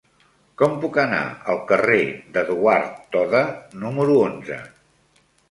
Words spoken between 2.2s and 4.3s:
d'Eduard Toda número